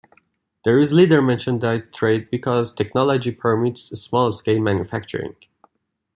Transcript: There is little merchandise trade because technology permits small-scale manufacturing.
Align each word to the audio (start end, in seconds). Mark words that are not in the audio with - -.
There 0.65 0.79
is 0.79 0.91
little 0.93 1.21
merchandise 1.21 1.83
trade 1.93 2.31
because 2.31 2.73
technology 2.73 3.29
permits 3.29 3.83
small-scale 3.83 4.59
manufacturing. 4.59 5.35